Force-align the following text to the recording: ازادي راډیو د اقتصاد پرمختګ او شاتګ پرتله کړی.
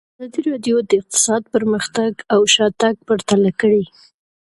ازادي 0.23 0.39
راډیو 0.51 0.77
د 0.89 0.91
اقتصاد 1.01 1.41
پرمختګ 1.53 2.11
او 2.33 2.41
شاتګ 2.53 2.95
پرتله 3.07 3.51
کړی. 3.61 3.83